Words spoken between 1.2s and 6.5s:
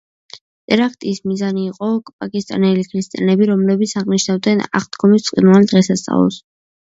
მიზანი იყო პაკისტანელი ქრისტიანები, რომლებიც აღნიშნავდნენ აღდგომის ბრწყინვალე დღესასწაულს.